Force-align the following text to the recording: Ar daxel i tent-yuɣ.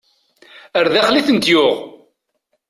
Ar 0.77 0.85
daxel 0.93 1.19
i 1.19 1.23
tent-yuɣ. 1.27 1.75